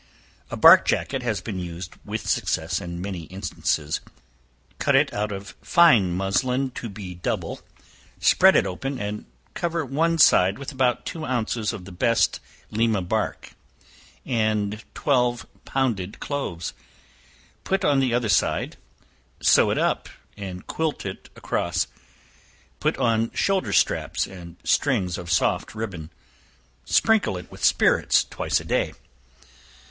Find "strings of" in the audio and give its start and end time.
24.63-25.31